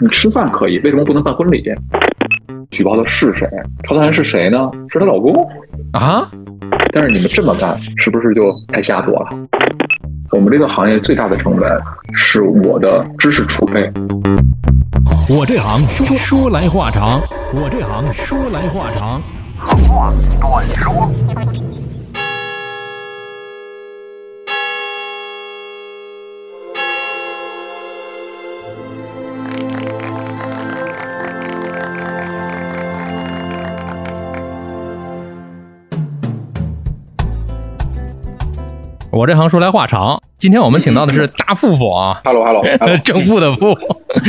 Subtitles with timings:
[0.00, 1.64] 你吃饭可以，为什么不能办婚礼？
[2.70, 3.48] 举报的是谁？
[3.86, 4.70] 曹丹是谁呢？
[4.88, 5.32] 是她老公
[5.92, 6.30] 啊？
[6.92, 9.28] 但是你们这么干，是不是就太下作了？
[10.30, 11.80] 我们这个行业最大的成本
[12.14, 13.90] 是我的知识储备。
[15.28, 17.20] 我这行说说来话长，
[17.52, 19.22] 我这行说来话长。
[19.58, 21.10] 话短说。
[39.18, 40.22] 我这行说来话长。
[40.38, 42.62] 今天我们请到的是大富富啊，Hello Hello，
[43.02, 43.76] 正富的富。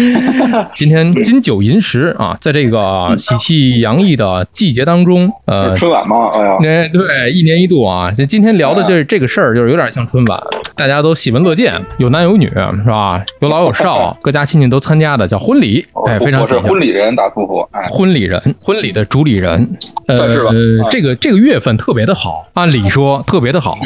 [0.74, 8.12] 今天金九银十啊，在这个喜气洋溢的季节当中，呃，春晚嘛，哎呀，那对，一年一度啊。
[8.12, 10.42] 这今天聊的这这个事儿，就是有点像春晚，
[10.80, 12.56] 大家都喜闻乐见，有男有女是
[12.90, 13.22] 吧？
[13.42, 15.86] 有老有少， 各家亲戚都参加的，叫婚礼。
[16.06, 19.70] 哎，非常是婚礼人，大富富，哎，婚礼人，婚礼的主理人，
[20.08, 20.52] 算是吧。
[20.90, 23.78] 这个这个月份特别的好，按理说特别的好，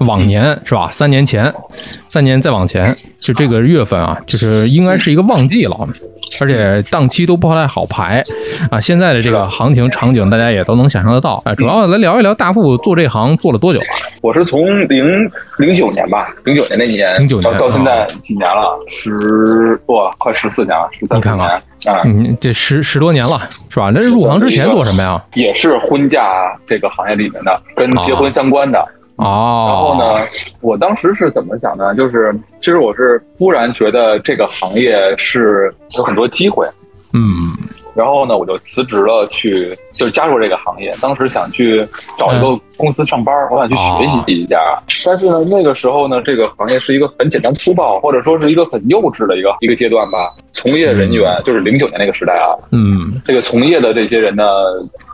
[0.00, 0.88] 往年是吧？
[0.90, 1.54] 三年前。
[2.12, 5.74] 三年再往前，就这个月份啊，就是应该是一个旺季了，
[6.42, 8.22] 而且档期都不太好排
[8.70, 8.78] 啊。
[8.78, 11.42] 现在的这个行情场景，大家也都能想象得到。
[11.46, 13.86] 啊，主要来聊一聊大富做这行做了多久了？
[14.20, 18.76] 我是从零零九年吧，零九年那年，零九年到现在几年了？
[18.88, 22.02] 十哇，快十四年了，十三年啊！
[22.04, 23.90] 嗯，这十十多年了，是吧？
[23.90, 25.18] 那入行之前做什么呀？
[25.32, 26.22] 也是婚嫁
[26.66, 28.86] 这个行业里面的，跟结婚相关的。
[29.22, 30.26] 哦，然后呢？
[30.60, 31.94] 我当时是怎么想的？
[31.94, 36.66] 就是其实我是突然觉得这个行业是有很多机会，
[37.12, 37.52] 嗯，
[37.94, 40.92] 然后呢，我就辞职了，去就加入这个行业。
[41.00, 41.86] 当时想去
[42.18, 44.58] 找一个公司上班，我想去学习一下。
[45.04, 50.32] 但是呢，那个时候呢，这个行业是一个很简单粗暴，或者说是一个很幼稚的一个一个阶段吧。
[50.52, 54.44] 从业人员就是零九年那个时代啊，嗯，这个从业的这些人呢。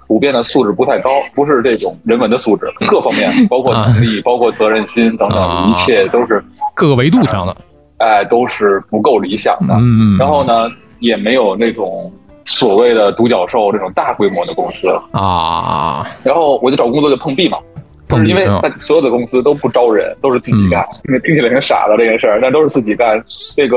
[0.09, 6.43] 普遍的素质不太高，不是这种人文的素质，各方面 包括能力、包括责任心等等，一切都是
[6.75, 7.55] 各个维度上的，
[7.99, 9.75] 哎，都是不够理想的。
[9.75, 10.67] 嗯，然后呢，
[11.01, 12.11] 也没有那种
[12.49, 16.07] 所谓的独角兽这种大规模的公司啊。
[16.25, 17.59] 然后我就找工作就碰壁嘛，
[18.09, 20.85] 就是因为他所有的公司都不招人，都是自己干。
[21.25, 23.23] 听起来挺傻的这件事儿，但都是自己干。
[23.55, 23.77] 这个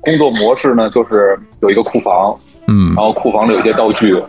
[0.00, 2.34] 工作模式呢，就是有一个库房，
[2.68, 4.22] 嗯，然后库房里有一些道具。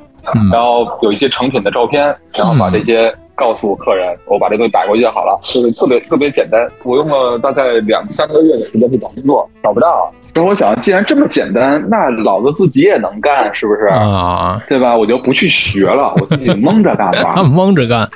[0.51, 2.03] 然后有一些成品的照片，
[2.33, 6.67] 然后把这些告诉客人，我把这东西摆过去就好了，就是特别特别简单。
[6.83, 10.11] 我用了大概两三个月的时间去找工作，找不到。
[10.33, 14.61] 所以我想，既然这么简单，那老子自己也能干，是不是啊？
[14.67, 14.95] 对吧？
[14.95, 17.43] 我就不去学了， 我自己蒙着干吧。
[17.43, 18.09] 蒙着干，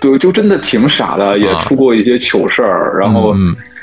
[0.00, 3.34] 对，就真的挺傻的，也出过一些糗事儿，然后。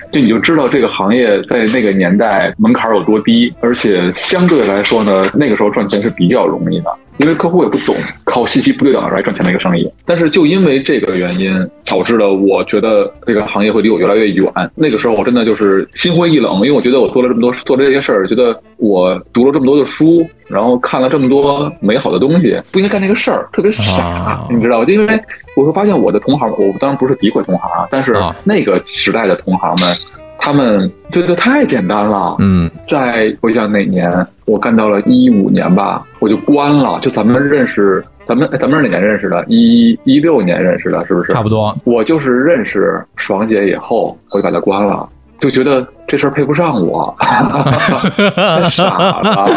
[0.10, 9.90] 就你就知道这个行业在那个年代门槛有多低，而且相对来说呢，那个时候赚钱是比较容易的，因为客户也不懂，靠信息不对等来赚钱的一个生意。
[10.06, 14.52] 但是就因为这个原因，导致了我觉得这个行业会离我越来越远。
[14.76, 24.86] 那个时候我真的就是心灰意冷，因为我觉得我做了这么多做这些事儿，觉得我读了这么多的书，然后看了这么多美好的东西，不应该干那个事儿，特别傻，你知道吧？
[24.86, 25.20] 就因为。
[25.56, 29.98] 我会发现我的同行，我当然不是诋毁同行啊，但是那个时代的同行们，
[30.40, 32.36] 他们觉得太简单了。
[32.40, 37.00] 嗯，在回想哪年，我干到了一五年吧，我就关了。
[37.02, 39.44] 就咱们认识，咱们咱们是哪年认识的？
[39.48, 41.34] 一一六年认识的，是不是？
[41.34, 41.76] 差不多。
[41.84, 45.08] 我就是认识爽姐以后，我就把她关了。
[45.40, 47.44] 就觉得这事儿配不上我，太
[48.70, 49.48] 傻了。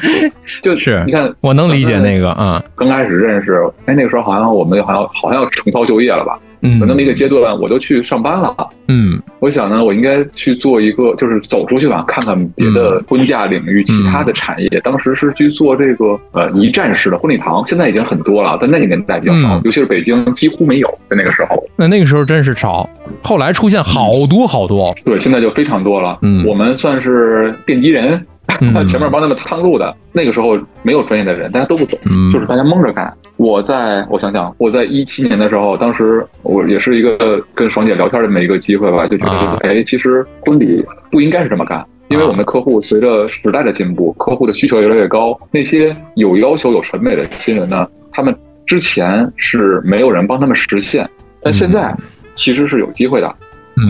[0.62, 2.62] 就是你看，我能理解那个啊。
[2.74, 6.38] 刚开始认识，哎，那个时候好像我们好像好像要重操旧业了吧。
[6.66, 8.54] 嗯，那么一个阶段，我都去上班了。
[8.88, 14.68] 嗯，我想呢，我应该去做一个，就是走出去吧，看看别的婚嫁领域其他的产业。
[14.82, 21.62] 当时是去做这个呃一站式的婚礼堂，现在已经很多了，但那个年代比较少，尤其是北京几乎没有，在那个时候。
[21.76, 22.88] 那那个时候真是少，
[23.22, 24.94] 后来出现好多好多。
[25.04, 26.18] 对，现在就非常多了。
[26.22, 28.24] 嗯，我们算是奠基人。
[28.88, 31.98] 前面帮他们探路的，那个时候没有专业的人，大家都不懂，
[32.32, 33.12] 就是大家蒙着干。
[33.36, 48.34] 我在我想想，我在一七年的时候，当时我也是一个跟爽姐聊天的这么一个机会吧，就觉得就是哎，其实婚礼不应该是这么干，因为我们的客户随着时代的进步，客户的需求越来越高，那些有要求、有审美的新人呢，他们
[48.64, 51.06] 之前是没有人帮他们实现，
[51.42, 51.94] 但现在
[52.34, 53.34] 其实是有机会的，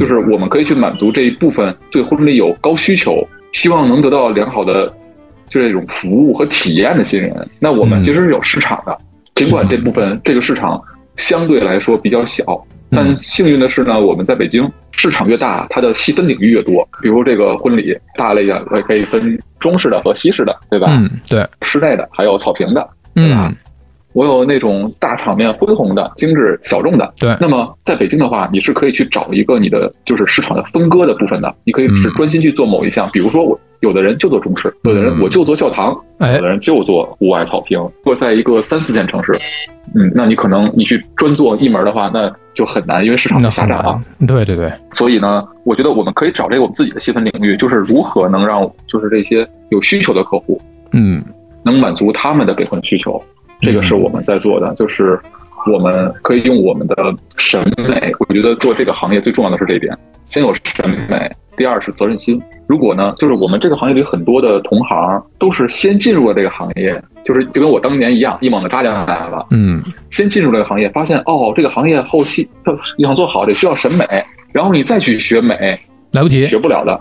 [0.00, 3.24] 就是我们可以去满足这一部分对婚礼有高需求。
[3.52, 4.92] 希望能得到良好的
[5.48, 8.96] 这种服务和体验的新人，那我们其实是有市场的。
[9.34, 10.82] 尽管这部分这个市场
[11.16, 12.44] 相对来说比较小，
[12.90, 16.88] 但幸运的是呢，我们在北京市场越大，它的细分领域越多。
[17.02, 20.86] 比如这个婚礼，大类的可以分中式的和西式的，对吧？
[20.90, 23.48] 嗯，对，室内的还有草坪的，对吧？
[23.48, 23.56] 嗯
[24.16, 27.12] 我有那种大场面、恢宏的、精致小众的。
[27.20, 27.36] 对。
[27.38, 32.14] 那么在北京的话，你是可以去找一个你的就是市场的分割的部分的，你可以是嗯。
[32.14, 35.20] 专心去做某一项，比如说我有的人就做中式，有的人嗯。
[35.22, 36.36] 我就做教堂，哎。
[36.36, 37.78] 有的人就做户外草坪。
[37.78, 39.32] 如果在一个三四线城市，
[39.94, 44.00] 嗯，那你可能你去专做一门的话，那就很难，因为市场那很太狭窄了。
[44.26, 50.58] 对对对，所以呢，我觉得我们可以找这个我们自己的细分领域，就是如何能让就是这些有需求的客户
[50.92, 51.22] 嗯。
[51.62, 53.20] 能满足他们的备婚需求，
[53.60, 55.18] 这个是我们在做的，就是
[55.72, 56.94] 我们可以用我们的
[57.36, 62.40] 审美，我觉得做这个行业最重要的是这一点，先有审美，第二是责任心。
[62.66, 72.48] 如果呢，就是我们这个行业里很多的同行都是先进入了这个行业，就是就跟我当年一样，一猛子扎进来了，嗯先进入这个行业，发现哦，这个行业后期
[72.98, 74.04] 要想做好得需要审美，
[74.52, 75.78] 然后你再去学美，
[76.10, 76.42] 来不及。
[76.44, 77.00] 学不了的。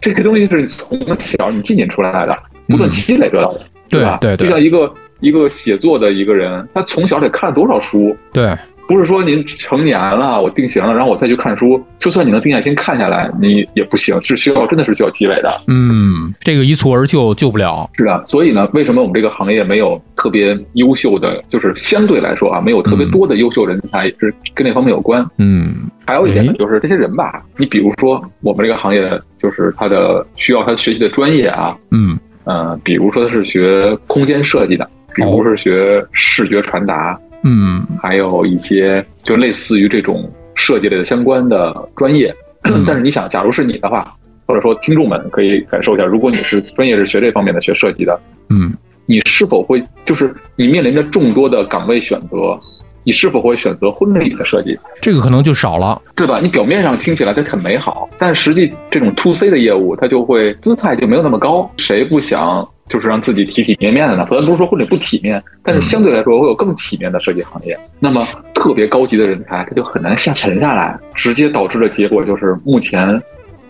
[0.00, 2.36] 这个东西是你从小你进进出来的，
[2.68, 4.18] 不断积累得到的，吧？
[4.20, 15.50] 对对对就像一个一个写作的一个人，他从小得看了多少书，对，不是说您成年了，我定型了，然后我再去看书，就算你能定下心看下来，你也不行，是需要真的是需要积累的。
[15.66, 17.88] 嗯，这个一蹴而就救不了。
[17.94, 25.26] 是的，所以呢，为什么我们这个行业没有特别优秀的，就是相对来说啊，没有特别多的优秀人才，也是跟那方面有关。
[25.38, 42.32] 嗯还有一点呢哎，就是这些人吧，你比如说我们这个行业，就是他的需要他学习的专业啊，嗯呃，比如说他是学空间设计的，比如是学视觉传达，嗯还有一些就类似于这种设计类的相关的专业。
[42.64, 44.12] 嗯但是你想，假如是你的话，
[44.46, 48.20] 或者说听众们可以感受一下，如果你是专业是学这方面的，学设计的，
[48.50, 48.72] 嗯
[49.06, 52.58] 你是否会就是你面临着众多的岗位选择，
[53.04, 54.76] 你是否会选择婚礼的设计？
[55.00, 56.02] 这个可能就少了。
[56.16, 56.40] 对吧？
[56.42, 61.70] 你表面上听起来它很美好，但实际这种 to C 的业务，它就会姿态就没有那么高。
[61.76, 64.26] 谁不想就是让自己体体面面的呢？
[64.30, 67.76] 咱不是说婚礼不体面，但是相对来说会有更体面的设计行业。
[67.98, 68.24] 那么
[68.54, 73.20] 特别高级的人才，他就很难下沉下来，直接导致的结果就是目前，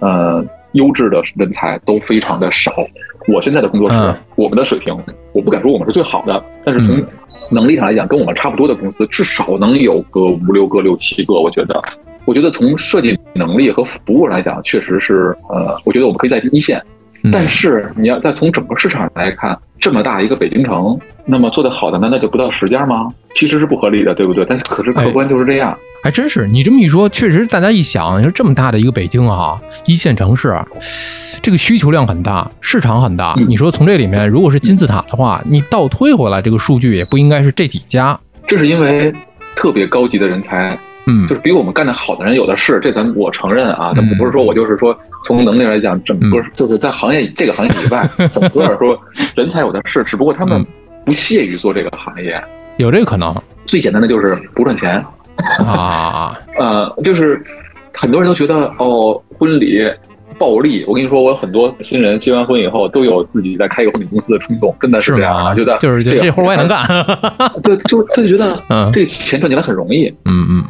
[0.00, 2.72] 呃，优质的人才都非常的少。
[3.28, 4.94] 我现在的工作室，嗯我们的水平，
[5.32, 7.06] 我不敢说我们是最好的，但是从嗯
[7.50, 11.34] 能力上来讲，跟我们差不多的公司，至少能有个五六个、六七个。
[11.34, 11.80] 我觉得，
[12.24, 16.82] 我觉得从设计能力和服务来讲，确实是呃，我觉得我们可以在一线。
[17.26, 23.12] 嗯但是你要再从整个市场来看，这么大一个北京城，那么做得好的难道就不到十家吗？
[23.34, 24.46] 其实是不合理的，对不对？
[24.48, 25.76] 但是可是客观就是这样。
[26.04, 30.54] 还真是，你这么一说，确实大家一想，你说这么大的一个北京啊，一线城市，
[31.42, 33.34] 这个需求量很大，市场很大。
[33.38, 38.18] 嗯你说从这里面，如果是金字塔的话，你倒推回来，这个数据也不应该是这几家。
[38.46, 39.12] 这是因为
[39.56, 48.98] 特别高级的人才嗯就是比我们干得好的人有的是，这咱我承认啊，嗯但不是说我就是说从能力来讲，整个就是在行业 这个行业以外， 整个说
[49.34, 50.66] 人才有的是，只不过他们嗯
[51.04, 52.42] 不屑于做这个行业。
[52.78, 55.02] 有这个可能最简单的就是不赚钱，
[55.64, 56.38] 啊。
[56.58, 57.42] 呃，就是
[57.94, 59.82] 很多人都觉得哦，婚礼
[60.38, 60.84] 暴利。
[60.86, 65.18] 我跟你说，我有很多新人结完婚以后都有自己在开一个婚礼公司的冲动，真的是吗？
[65.18, 66.84] 这样啊，觉得就是这这活我也能干。
[66.86, 67.52] 干。
[67.62, 70.08] 对，就他就觉得嗯这钱赚起来很容易。
[70.26, 70.64] 嗯嗯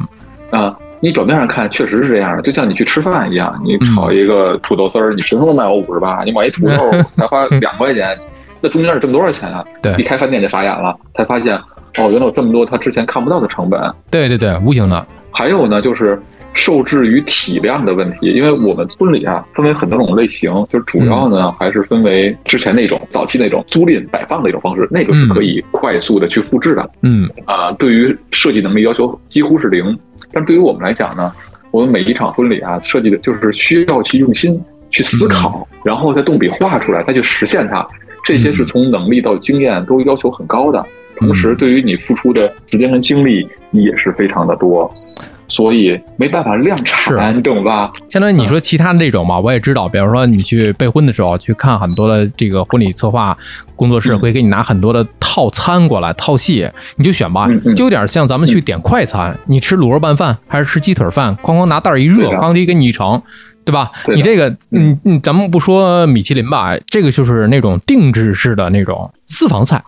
[0.49, 6.23] 啊，你表面上看确实是这样的，就像你去吃饭一样，你嗯炒一个土豆丝儿，你凭什么卖我五十八？
[6.23, 8.17] 你买一土豆才花两块钱，
[8.61, 9.63] 那中间是挣多少钱啊？
[9.81, 11.55] 对一开饭店就傻眼了，才发现
[11.99, 13.81] 哦，原来有这么多他之前看不到的成本。
[14.09, 15.05] 对对对，无形的。
[15.31, 16.19] 还有呢，就是
[16.53, 26.89] 受制于体量的问题，因为我们村里啊分为很多种类型，就是主要呢、还是分为之前那种早期那种租赁摆放的一种方式，那个是可以快速的去复制的。
[27.03, 29.95] 嗯啊、对于设计能力要求几乎是零。
[30.31, 31.33] 但对于我们来讲呢，
[31.71, 37.85] 我们每一场婚礼啊，设计的就是需要去用心去思考，然后再动笔画出来，再去实现它。
[38.25, 40.85] 这些是从能力到经验都要求很高的，
[41.17, 44.93] 同时对于你付出的时间跟精力也是非常的多，
[45.47, 47.91] 所以没办法量产，你懂吧？
[48.09, 53.37] 相当于你说其他的这种嘛，我也知道，比如说你去备婚的时候，去看很多的这个婚礼策划
[53.75, 54.19] 工作室，嗯。
[54.19, 63.21] 会给你拿很多的套餐过来套系，你就选吧就有点像咱们去点快餐，你吃卤肉拌饭还是吃鸡腿饭，哐哐拿袋儿一热，对的咣叽给你一盛。
[63.63, 63.91] 对吧？
[64.15, 64.97] 你这个，嗯。
[65.03, 69.83] 嗯，咱们不说米其林吧，这个就是那种定制式的那种私房菜。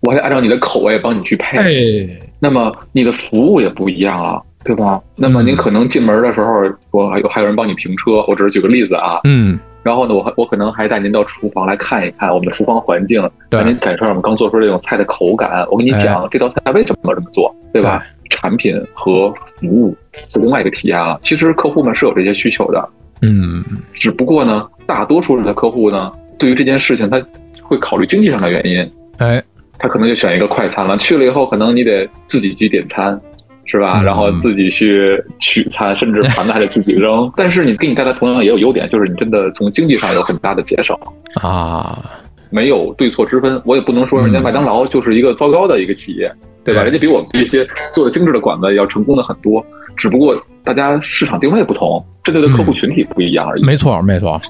[0.00, 5.00] 我还按照你的口味帮你去配，哎，那么你的服务也不一样了，对吧？
[5.16, 9.20] 那么您可能进门的时候，我还有还有人帮你评车，我只是举个例子啊。
[9.24, 15.66] 嗯，然后呢，我还我可能还带您到厨房来看一看我们的厨房环境，对让您感受我们刚做出这种菜的口感。
[15.70, 17.54] 我跟你讲，这道菜为什么要这么做？
[17.72, 18.04] 对吧？
[18.30, 19.28] 产品和
[19.60, 21.20] 服务是另外一个体验了。
[21.22, 22.88] 其实客户们是有这些需求的，
[23.20, 27.22] 嗯，只不过呢，大多数的客户呢，对于这件事情他
[27.62, 29.42] 会考虑经济上的原因，哎，
[29.78, 30.96] 他可能就选一个快餐了。
[30.96, 33.20] 去了以后，可能你得自己去点餐，
[33.64, 34.00] 是吧？
[34.00, 37.30] 嗯然后自己去取餐，甚至盘子还得自己扔。
[37.36, 40.96] 但是你给你带来同样也有优点，就是你真的从经济上有很大的节省。
[41.40, 42.04] 啊，
[42.50, 46.30] 没有对错之分，我也不能说人家嗯麦当劳就是一个糟糕的一个企业，
[46.64, 46.82] 对吧？
[46.82, 49.64] 人家比我们这些做的精致的馆子要成功的很多，
[49.96, 53.64] 只不过大家市场定位不同，针对的客户群体不一样而已。
[53.64, 54.40] 没错没错。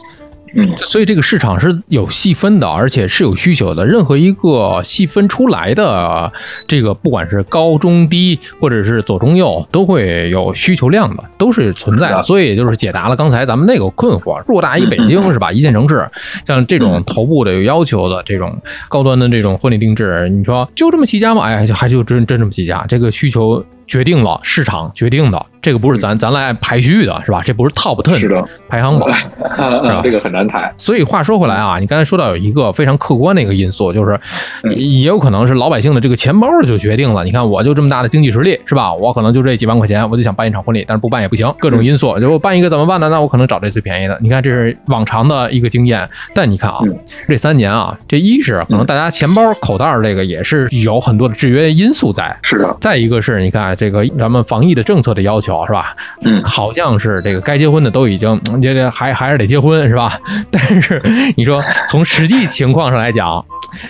[0.54, 3.86] 嗯，所以这个市场是有细分的，而且是有需求的。
[3.86, 6.30] 任何一个细分出来的
[6.68, 12.22] 这个，不管是高中低或者是左中右，都会有需求量的，都是存在的。
[12.22, 15.50] 所以也就是解答了刚才咱们那个困惑：偌大一北嗯京是吧？
[15.50, 16.06] 一线城市，
[16.46, 18.54] 像这种头部的有要求的这种
[18.88, 21.44] 高端的这种婚礼定制，你说就这么几家吗？
[21.44, 23.64] 哎，还就真真这么几家，这个需求。
[23.86, 27.42] 决定了市场决定的，这个不是咱咱来排序的，是吧？
[27.44, 29.10] 这不是 top ten 的，排行榜。
[29.12, 29.16] 啊
[29.54, 30.72] 是吧啊，这个很难谈。
[30.76, 34.18] 所以话说回来啊，你刚才说到有一个非常客观的一个因素，就是
[34.62, 37.24] 嗯也有可能是老百姓的这个钱包就决定了。
[37.24, 38.92] 你看，我就这么大的经济实力，是吧？
[38.92, 42.18] 我可能就这几万块钱，我就想办一场婚礼，但是不办也不行，各种因素。
[42.18, 43.08] 就我办一个怎么办呢？
[43.08, 44.18] 那我可能找这最便宜的。
[44.20, 46.08] 你看，这是往常的一个经验。
[46.34, 46.98] 但你看啊嗯，
[47.28, 52.36] 这三年啊，这一是可能大家钱包口袋这个也是有很多的制约因素在。
[52.42, 55.94] 是的，再一个是你看这个咱们防疫的政策的要求是吧？
[56.24, 60.18] 嗯好像是这个该结婚的都已经嗯这这还还是得结婚是吧？
[60.50, 61.02] 但是
[61.36, 63.44] 你说从实际情况上来讲，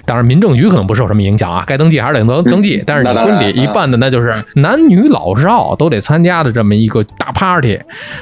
[0.06, 2.82] 当然民政局可能不受什么影响啊，该登记还是得登登记。
[2.86, 7.78] 但是你婚礼一办的那就是男女老少都得参加的这么一个大 party。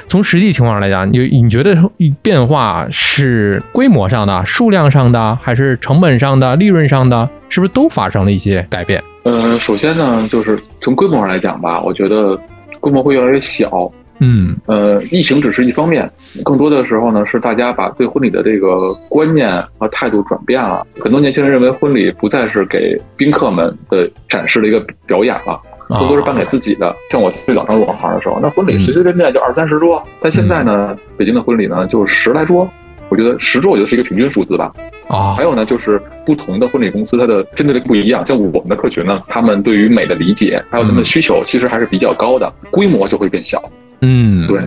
[0.07, 1.77] 从实际情况上来讲，你你觉得
[2.23, 8.31] 变化是规模上的、数量上的，还是成本上的、利润上的，是不是都发生了。
[8.31, 9.03] 一些改变？
[9.23, 12.39] 呃，首先呢，就是从规模上来讲吧，我觉得
[12.79, 13.91] 规模会越来越小。
[14.23, 16.09] 嗯呃，疫情只是一方面，
[16.43, 20.85] 更多的时候呢，是大家把对婚礼的这个观念和态度转变了。
[20.99, 25.59] 很多年轻人认为婚礼不再是给宾客们的展示的一个表演了，
[25.89, 26.95] 啊更多是办给自己的。
[27.09, 32.69] 像我最早刚入行的时候，那婚礼随随便便就二三十桌，但现在呢，北京的婚礼呢就十来桌。
[33.09, 34.71] 我觉得十桌，我觉得是一个平均数字吧。
[35.09, 38.25] 啊还有呢，就是不同的婚礼公司，它的针对的不一样。
[38.25, 43.61] 像我们的客群呢，他们对于美的理解，还有他们的需求，其实还是比较高的，规模就会变小。
[44.01, 44.59] 嗯对，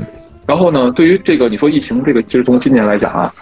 [0.46, 3.32] 然后呢，对于这个你说疫情这个，其实从今年来讲啊，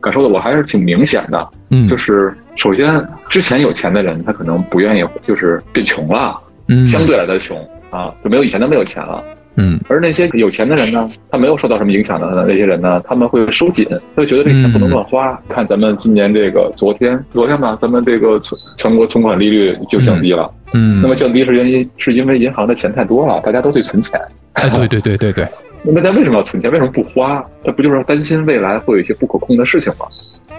[0.00, 1.48] 感受的我还是挺明显的。
[1.70, 6.38] 嗯就是首先之前有钱的人，他可能不愿意就是变穷了，
[6.68, 7.58] 嗯相对来的穷
[7.90, 9.22] 啊，就没有以前那么有钱了。
[9.60, 15.36] 嗯而那些有钱的人呢，他没有受到什么影响的那些人呢，他们会收紧，他会觉得这个钱不能乱花。
[15.48, 20.48] 看咱们今年这个昨天昨天吧，咱们这个存全国存款利率就降低了。
[20.74, 24.20] 嗯，那么降低是原因是因为银行的钱太多了，大家都去存钱。
[24.62, 25.48] 哎，对对对对对，
[25.82, 26.70] 那大家为什么要存钱？
[26.70, 27.44] 为什么不花？
[27.62, 30.06] 这不就是担心未来会有一些不可控的事情吗？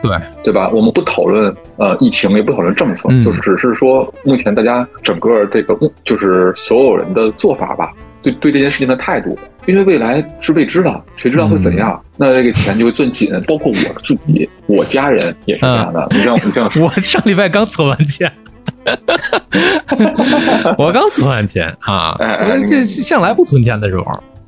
[0.02, 0.12] 对
[0.44, 0.70] 对吧？
[0.74, 7.92] 我们不讨论呃疫情，也不讨论政策，嗯就只是说目前大家整个这个就是所有人的做法吧，
[8.22, 12.02] 对对这件事情的态度，因为未来是未知的，谁知道会怎样？
[12.16, 16.08] 那这个钱就会攥紧，包括我自己，我家人也是这样的。
[16.12, 18.32] 你像你像 我上礼拜刚存完钱，
[20.78, 24.06] 我刚存完钱啊，哎这向来不存钱的时候，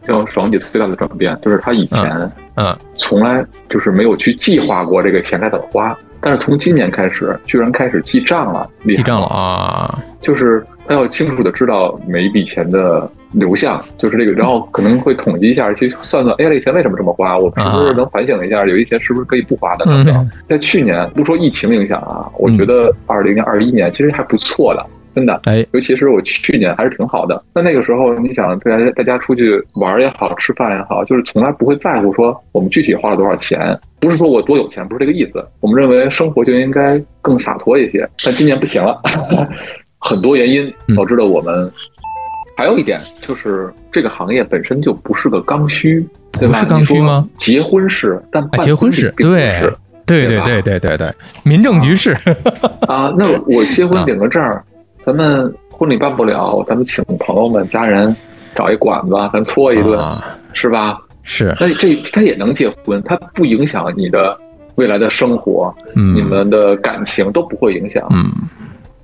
[0.08, 17.38] 像爽姐最大的转变，就是她以前嗯从来就是没有去计划过这个钱该怎么花，但是从今年开始，居然开始记账了，记账了啊，就是他要清楚的知道每一笔钱的流向，就是这个，然后可能会统计一下，去算算，哎呀，这钱为什么这么花？
[17.38, 20.16] 我是不是能反省一下，有一些是不是可以不花的等等。
[20.16, 24.86] 嗯在去年，不说疫情影响啊，我觉得二零二一年其实还不错的，
[25.16, 25.40] 真的。
[25.46, 27.42] 哎，尤其是我去年还是挺好的。
[27.54, 35.46] 那那个时候，你想大家大家出去玩也好，吃饭也好，就是从来不会在乎说我们具体花了多少钱，不是说我多有钱，不是这个意思。
[35.62, 39.02] 我们认为生活就应该更洒脱一些，但今年不行了，
[40.00, 41.72] 很多原因导致了我们。
[42.55, 46.53] 还有一点就是，这个行业本身就不是个刚需，对吧？
[46.53, 47.27] 不是刚需吗？
[47.38, 49.74] 结婚是，但哎，办结婚是是并不对是
[50.05, 52.12] 对对对对对对，民政局是，
[52.88, 54.63] 啊，那我结婚 领个证儿，
[55.03, 58.15] 咱们婚礼办不了，咱们请朋友们、家人
[58.53, 61.00] 找一馆子，咱搓一顿，啊是吧？
[61.24, 64.38] 是，那这他也能结婚，他不影响你的
[64.75, 68.05] 未来的生活，嗯你们的感情都不会影响。
[68.12, 68.29] 嗯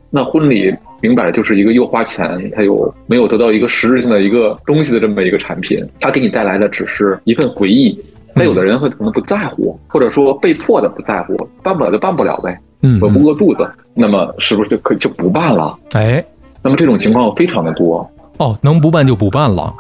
[0.10, 7.98] 那婚礼明摆着就是一个又花钱，他又没有得到一个实质性的一个东西的这么一个产品，他给你带来的只是一份回忆。
[8.34, 15.76] 那有的人会可能不在乎，或者说被迫的不在乎，办不了就办不了呗，嗯，我不饿肚子，那么是不是就可以就不办了？
[15.94, 16.24] 哎，
[16.62, 19.74] 那么这种情况非常的多，哦，能不办就不办了，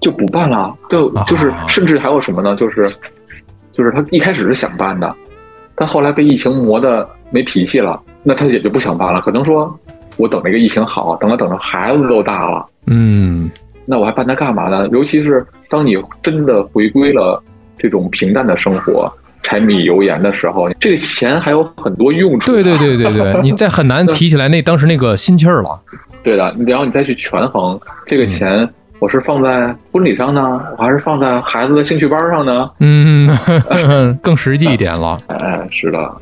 [0.00, 0.72] 就不办了。
[0.88, 2.54] 就就是啊甚至还有什么呢？
[2.54, 2.88] 就是
[3.72, 5.12] 就是他一开始是想办的，
[5.74, 9.20] 但后来被疫情磨的没脾气了，那他也就不想办了。
[9.20, 9.78] 可能说
[10.16, 12.66] 我等这个疫情好，等着等着孩子都大了。
[12.86, 13.48] 嗯，
[13.86, 14.88] 那我还办它干嘛呢？
[14.88, 17.42] 尤其是当你真的回归了
[17.78, 19.12] 这种平淡的生活、
[19.42, 22.50] 柴米油盐的时候，这个钱还有很多用处。
[22.50, 25.80] 对对对对对，你再很难 提起来那当时那个心气儿了。
[26.22, 28.66] 对的，然后你再去权衡这个钱，
[28.98, 32.70] 我是放在婚礼上呢，我还是放在孩子的兴趣班上呢？
[32.80, 33.28] 嗯，
[34.22, 35.18] 更实际一点了。
[35.28, 36.16] 哎，是的，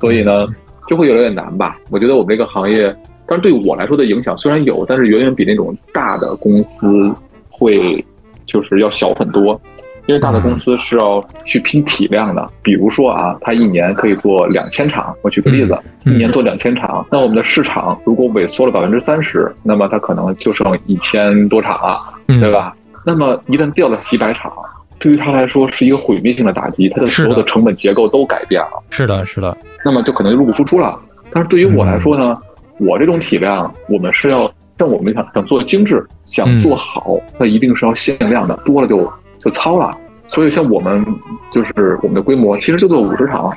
[0.00, 0.46] 所以呢，
[0.88, 1.76] 就会越来越难吧？
[1.90, 2.88] 我觉得我们这个行业，
[3.26, 7.12] 当然对我来说的影响虽然有，但是远远比那种大的公司
[7.48, 8.04] 会
[8.46, 9.60] 就是要小很多。
[10.06, 15.14] 因为大的公司是要去拼体量的，比如说啊，它一年可以做两千场。
[15.20, 22.74] 我举个例子，嗯一年做两千场，那我们的市场如果萎缩了百分之三十，那么它可能就剩一千多场了，嗯对吧？
[23.04, 24.50] 那么一旦掉了几百场，
[24.98, 28.82] 对于他来说是一个毁灭性的打击，他的所有的成本结构都改变了。
[28.90, 30.98] 是的，是的，那么就可能入不敷出了。
[31.30, 32.38] 但是对于我来说呢，
[32.78, 39.96] 我这种体量，我们是要像我们想想做精致，想做好，那一定是要限量的，多了就就糙了。
[40.26, 41.04] 所以像我们
[41.52, 43.52] 就是我们的规模，其实就做五十场。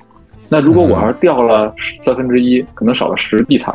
[0.48, 3.74] 那如果我要是掉了三分之一，可能少了十地场，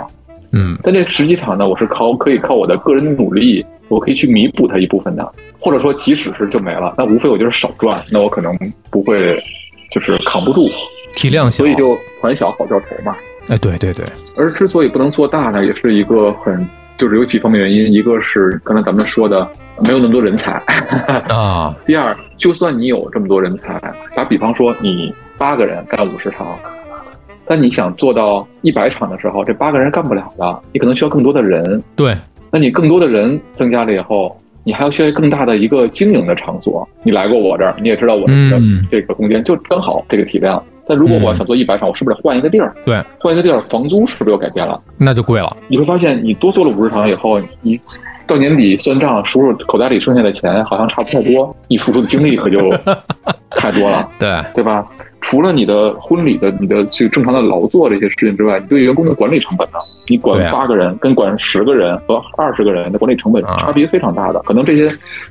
[0.53, 0.79] 嗯。
[0.83, 8.57] 但这十几场呢，我是靠可以靠我的个人努力，我可以去弥补它一部分的，或者说即使是就没了，那无非我就是少赚，那我可能
[8.91, 9.37] 不会
[9.91, 10.69] 就是扛不住，
[11.15, 11.65] 体量小。
[11.65, 13.17] 所以，就团小好掉头嘛。
[13.49, 14.05] 哎，对对对，
[14.37, 19.49] 而之所以不能做大呢，也是一个很就是有几方面原因，一个是刚才咱们说的
[19.87, 20.53] 没有那么多人才，
[21.29, 23.81] 啊，第二，就算你有这么多人才，
[24.17, 26.59] 打比方说你八个人干五十场，
[27.47, 31.83] 但你想做到一百场的时候，这八个人干不了的，你可能需要更多的人。
[31.95, 32.17] 对，
[32.50, 36.87] 那你更多的人增加了以后，你还要需要更大的一个经营的场所。
[37.03, 40.62] 你来过我这儿，你也知道我的嗯这个空间就刚好这个体量。
[40.88, 42.73] 但如果我要想做一百场，我是不是得换一个地儿？
[42.85, 44.81] 对，换一个地儿，房租是不是又改变了？
[44.97, 45.57] 那就贵了。
[45.67, 47.81] 你会发现，你多做了五十场以后，你
[48.25, 52.59] 到年底算账，数数口袋里剩下的钱，好像差不太多，你付出的精力可就
[53.50, 54.87] 太多了，对，对吧？
[55.21, 59.79] 除了你的婚礼的、你的这个正常的劳作这些事情之外，你对员工的管理成本呢？
[60.09, 64.89] 你管八个人跟管十个人和二十个人的管理成本啊差别非常大的，可能这些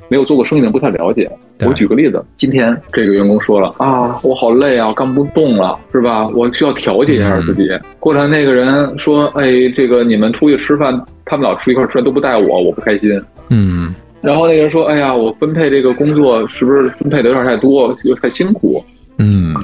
[0.08, 1.30] 没有做过生意的人不太了解。
[1.64, 6.28] 我举个例子，今天这个员工说了啊，我好累啊，干不动了，是吧？
[6.34, 7.66] 我需要调节一下自己。
[7.98, 9.44] 过来那个人说，哎，
[9.74, 13.18] 这个你们出去吃饭，他们老出一块儿吃饭都不带我，我不开心。
[13.48, 18.84] 嗯，然后那个人说，哎呀，我分配这个工作是不是分配的有点太多，又太辛苦？
[19.18, 19.54] 嗯，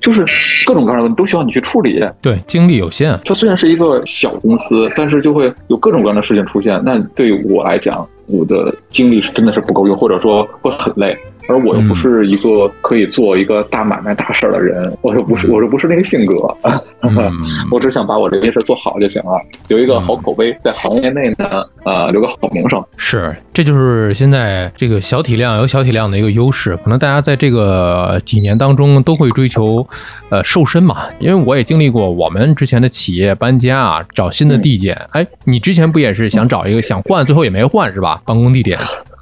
[0.00, 0.24] 就是
[0.66, 2.02] 各种各样的问题都需要你去处理。
[2.22, 3.18] 对，精力有限。
[3.24, 6.80] 它虽然是一个小公司，但是就会有各种各样的事情出现。
[6.84, 11.16] 那对于我来讲，我的精力是真的是不够用，或者说会很累。
[11.50, 16.56] 而我又不是一个可以做一个大买卖大事儿的人，我又不是，我又不是那个性格。
[17.02, 17.10] 嗯，
[17.72, 19.32] 我只想把我这件事做好就行了，
[19.66, 22.80] 留一个好口碑，在行业内呢，呃，留个好名声。
[22.96, 26.76] 是，这就是现在这个小体量有小体量的一个优势。
[26.84, 29.84] 可能大家在这个几年当中都会追求，
[30.30, 30.98] 呃，瘦身嘛。
[31.18, 34.96] 因为我也经历过我们之前的企业搬家啊，找新的地点。
[35.10, 38.22] 哎，你之前不也是想找一个想换，最后也没换是吧？
[38.24, 38.78] 办公地点。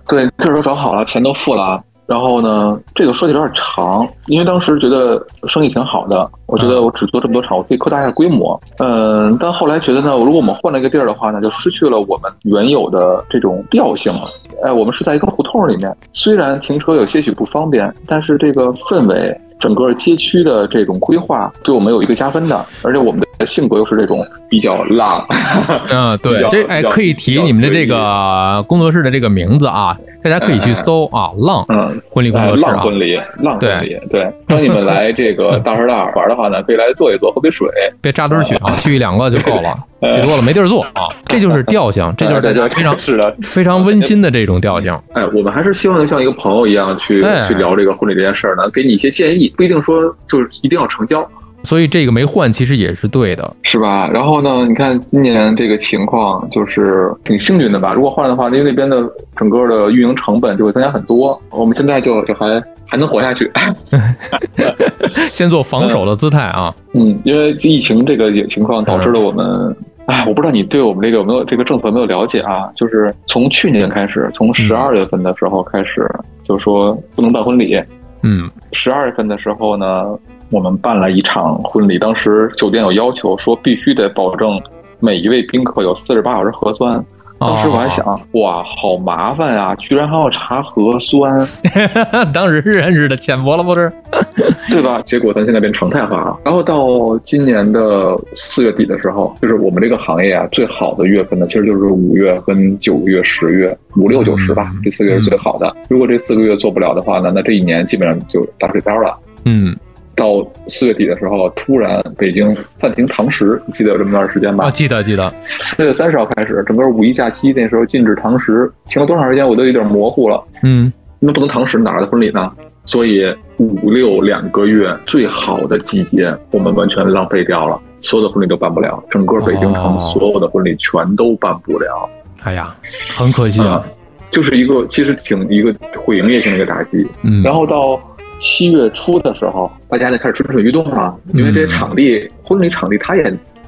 [0.07, 1.83] 对，这时候找好了，钱都付了。
[2.09, 5.15] 然后呢，这个说起来有点长，因为当时觉得
[5.47, 8.59] 生意挺好的，我觉得我只做这么多场，我可以扩大一下规模。
[8.79, 14.23] 嗯，但后来觉得呢，如果我们换了一个地儿的话呢，就失去了我们原有的这种调性了。
[14.65, 19.39] 哎，我们是在一个胡同里面，虽然停车有些许不方便，但是这个氛围。
[19.61, 25.25] 整个街区的这种规划对我们有一个加分的，而且我们的性格又是这种比较浪。
[25.91, 34.31] 嗯，对，这哎可以提你们的这个工作室的这个名字啊，大家可以去搜啊，浪嗯婚礼工作室啊，浪婚礼，浪婚礼，对。
[34.47, 37.69] 当你们来这个 大石大耳玩的话呢，可以来坐一坐，喝杯水，
[38.01, 41.09] 别扎堆去啊，去一两个就够了， 去多了没地儿坐啊。
[41.27, 44.93] 这就是调性，这就是大家非常是的非常温馨的这种调性。
[45.13, 49.53] 哎，我们还是希望能像一个朋友一样去去聊这个婚礼这件事儿呢，给你一些建议。
[49.57, 51.29] 不一定说就是一定要成交，
[51.69, 54.09] 所以这个没换其实也是对的，是吧？
[54.11, 57.93] 然后呢，你看今年这个情况就是挺幸运的吧？
[57.93, 61.39] 如果换了的话，因为那边的整个的运营成本就会增加很多。
[61.51, 63.53] 我们现在就就还还能活下去，
[65.31, 66.75] 先做防守的姿态啊。
[66.95, 69.77] 嗯，因为疫情这个情况导致了我们，
[70.07, 72.71] 哎，我不知道你对我们这个有没有这个政策有没有了解啊？
[72.77, 76.11] 就是从去年开始，从十二月份的时候开始，
[76.45, 77.79] 就说不能办婚礼。
[78.23, 80.19] 嗯，十二月份的时候呢，
[80.51, 84.61] 我们办了一场婚礼，当时酒店有要求说必须得保证
[85.01, 87.05] 每一位宾客有四十八小时核酸，
[87.39, 91.47] 当时我还想，哇，好麻烦呀，居然还要查核酸，
[92.33, 93.93] 当时认识的浅薄了不是？
[94.71, 95.01] 对吧？
[95.07, 96.39] 结果咱现在变常态化了。
[96.45, 105.75] 然后到今年的四月底的时候，就是我们这个行业啊，最好的月份呢，其实就是五月跟九月、十月，五六九十吧，这四个月是最好的。
[105.89, 109.17] 如果这四个月做不了的话呢，那这一年基本上就打水漂了。
[109.45, 109.77] 嗯。
[110.19, 114.65] 到四月底的时候，突然北京暂停堂食，你记得有这么段时间吧？
[114.67, 115.33] 啊，记得记得。
[115.65, 120.43] 四月三十号开始，整个五一假期那时候禁止堂食，停了多长时间我都有点模糊了。
[120.65, 122.51] 嗯，那不能堂食，哪来的婚礼呢？
[122.85, 132.11] 所以五六两个月最好的季节，我们完全浪费掉了，所有的婚礼都办不了，整个北京城所有的婚礼全都办不了。
[132.43, 132.75] 哎呀，
[133.17, 133.85] 很可惜啊，
[134.33, 137.07] 就是一个其实挺一个毁营业性的一个打击。
[137.23, 138.01] 嗯，然后到。
[138.39, 143.23] 七月初的时候，大家就开始蠢蠢欲动了，因为这些场地、婚礼场地，他也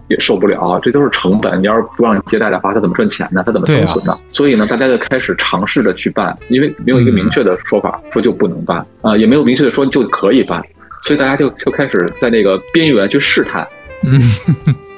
[0.08, 1.60] 也受不了，这都是成本。
[1.60, 3.42] 你要是不让接待的话，他怎么赚钱呢？
[3.44, 4.16] 他怎么生存呢？
[4.30, 10.62] 所以呢，大家就开始尝试着去办，因为没有一个明确的说法说就不能办啊，也没有明确的说就可以办，
[11.02, 13.66] 所以大家就就开始在那个边缘去试探。
[14.02, 14.20] 嗯，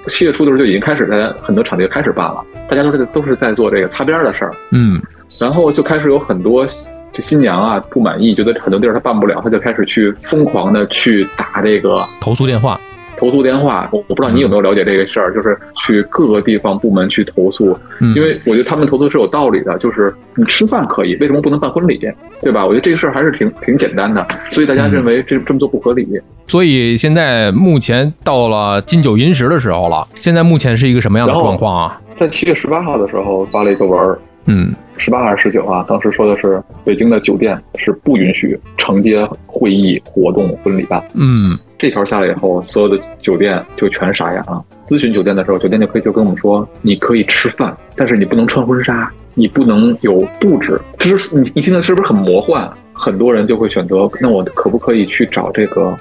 [0.09, 4.53] 七月初的时候就已经开始大家很多场地开始办了，大家都是都是在做这个擦边的事儿。
[4.71, 5.01] 嗯，
[5.39, 6.67] 然后就开始有很多。
[7.13, 12.81] 就新娘啊不满意，觉得很多地儿她办不了，她就开始去疯狂的去打这个投诉电话。
[13.15, 17.77] 投诉电话，我我不知道你有没有了解这个事儿，就是去各个地方部门去投诉，
[18.17, 22.01] 因为我觉得他们投诉是有道理的，就是你吃饭可以，为什么不能办婚礼，
[22.41, 22.67] 对吧？
[22.67, 26.05] 我觉得这个事儿还是挺挺简单的，所以大家认为这这么做不合理。
[26.49, 32.01] 所以现在目前到了金九银十的时候了，现在目前是一个什么样的状况啊？
[32.17, 34.19] 在七月十八号的时候发了一个文儿。
[34.47, 35.85] 嗯，十八还是十九啊？
[35.87, 41.03] 当时说的是北京的酒店是不允许承接会议、活动、婚礼的。
[41.15, 44.65] 嗯，这条下来以后，所有的酒店就全傻眼了。
[44.87, 50.81] 咨询酒店的时候，酒店就可以就跟我们说，你可以吃饭，但是你不能穿婚纱，你不能有布置。
[50.99, 52.69] 就是你你听的是不是很魔幻？
[52.93, 55.97] 很多人就会选择，那我可不可以去找这个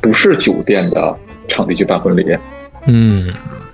[0.00, 1.14] 不是酒店的
[1.48, 2.24] 场地去办婚礼？
[2.86, 3.30] 嗯，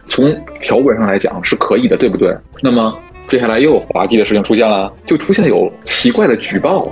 [0.09, 2.37] 从条文上来讲是可以的，对不对？
[2.61, 2.93] 那么。
[3.27, 6.89] 接下来又有滑稽的事情出现了，就出现有奇怪的举报。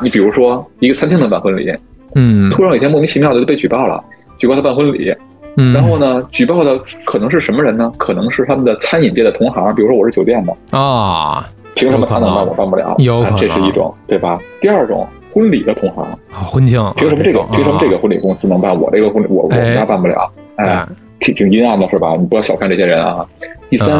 [0.00, 1.74] 你比如说，一个餐厅能办婚礼，
[2.14, 4.02] 嗯，突然有一天莫名其妙的就被举报了，
[4.38, 5.12] 举报他办婚礼。
[5.56, 7.90] 嗯，然后呢，举报的可能是什么人呢？
[7.98, 12.94] 可能是他们的餐饮界的同行，比如说我是酒店的啊，凭什么他能办我办不了？
[12.98, 14.38] 有可能，这是一种，对吧？
[14.60, 20.30] 第二种，婚礼的同行，婚庆，凭什么这个凭什么这个婚礼公司能办我这个婚礼，我我们家办不了？
[20.54, 20.86] 哎，
[21.18, 22.14] 挺挺阴暗的是吧？
[22.16, 23.26] 你不要小看这些人啊。
[23.68, 23.98] 第三。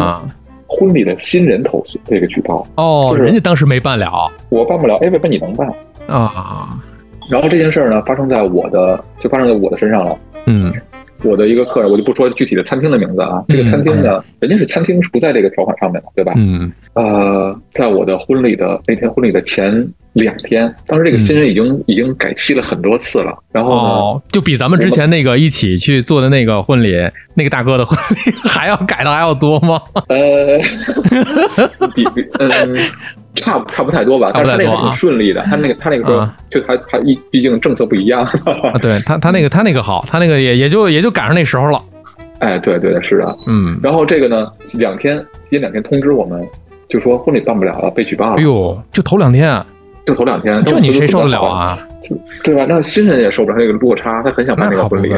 [0.68, 5.66] 婚礼的新人投诉这个举报哦，人家当时没办了，我办不了，哎，为什么你能办
[6.06, 6.78] 啊？
[7.30, 10.16] 然后这件事儿呢，发生在我的，就发生在我的身上了。
[10.46, 10.72] 嗯，
[11.22, 13.44] 我的一个客人，我就不说具体的餐厅的名字啊。
[13.48, 16.32] 这个餐厅呢，人家是餐厅是不在这个条款上面的，对吧？
[16.36, 19.88] 嗯，呃，在我的婚礼的那天婚礼的前。
[20.14, 26.96] 两天，当时这个新人已经已经改期了很多次了，然后呢，就比咱们之前那个一起去做的那个婚礼，
[27.34, 29.80] 那个大哥的婚礼还要改的还要多吗？
[30.08, 30.58] 呃，
[31.94, 32.76] 比比嗯，
[33.40, 38.26] 差差不太多吧，但是他那个挺顺利的，他那个他那个时候就还还一毕竟政策不一样，
[38.82, 41.82] 对他他那个他那个好，他那个也也就也就赶上那时候了。
[42.40, 45.18] 哎，对对的，是的，嗯，然后这个呢，两天
[45.50, 46.46] 提前两天通知我们，
[46.88, 48.36] 就说婚礼办不了了，被举报了。
[48.36, 49.60] 哎呦，就头两天。
[50.06, 51.76] 就头两天，这你谁受得了啊？
[52.42, 52.64] 对吧？
[52.66, 55.10] 那新人也受不了那个落差，他很想办那个婚礼。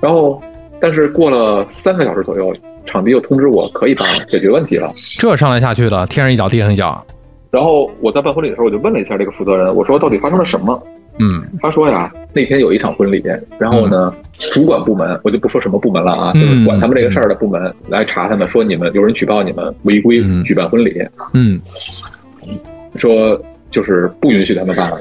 [0.00, 0.40] 然后，
[0.80, 4.92] 但是过了三个小时左右，场地又通知我可以办了，解决问题了。
[5.18, 7.04] 这上来下去的，天上一脚地上一脚。
[7.50, 10.82] 然后我在办婚礼的时候，我就问了一下这个负责人，我说到底发生了什么？
[11.18, 13.22] 嗯，他说呀，那天有一场婚礼，
[13.58, 14.14] 然后呢，
[14.52, 21.02] 主管部门我就不说什么部门了啊，就是管他们这个事儿的部门来查他们，说你们有人举报你们违规举办婚礼。
[21.34, 21.60] 嗯，
[22.96, 23.40] 说。
[23.72, 24.98] 就是不允许他们办了，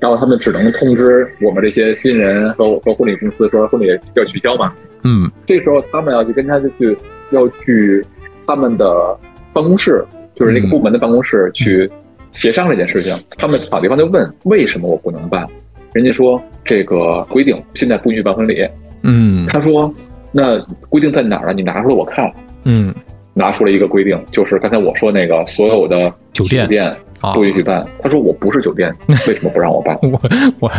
[0.00, 4.74] 然后他们只能通知我们这些新人和和婚礼公司说婚礼要取消嘛。
[5.04, 6.96] 嗯，这时候他们要去跟他就去
[7.30, 8.04] 要去
[8.46, 9.16] 他们的
[9.52, 11.90] 办公室，就是那个部门的办公室去
[12.32, 13.16] 协商这件事情。
[13.38, 15.46] 他们场地方就问为什么我不能办，
[15.92, 18.66] 人家说这个规定现在不允许办婚礼。
[19.02, 19.92] 嗯，他说
[20.32, 21.52] 那规定在哪儿啊？
[21.52, 22.32] 你拿出来我看。
[22.64, 22.94] 嗯，
[23.34, 26.96] 拿出了一个规定，就是刚才我说那个所有的酒店。
[27.32, 27.82] 不允许办。
[28.02, 29.98] 他说我不是酒店， 为什么不让我办？
[30.02, 30.20] 我
[30.60, 30.70] 我